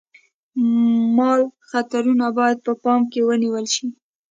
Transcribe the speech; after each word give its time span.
مال 1.17 1.41
خطرونه 1.69 2.27
باید 2.37 2.57
په 2.65 2.73
پام 2.83 3.01
کې 3.11 3.19
ونیول 3.27 3.65
شي. 3.75 3.87